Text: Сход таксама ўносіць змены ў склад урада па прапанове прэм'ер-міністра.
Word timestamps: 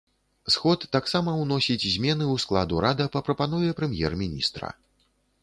Сход 0.53 0.85
таксама 0.95 1.35
ўносіць 1.41 1.87
змены 1.97 2.25
ў 2.33 2.45
склад 2.45 2.73
урада 2.79 3.09
па 3.17 3.23
прапанове 3.29 3.71
прэм'ер-міністра. 3.83 4.73